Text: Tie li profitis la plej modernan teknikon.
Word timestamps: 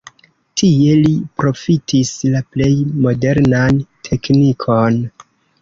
Tie 0.59 0.95
li 1.01 1.11
profitis 1.41 2.13
la 2.37 2.43
plej 2.55 2.71
modernan 3.05 3.81
teknikon. 4.09 5.03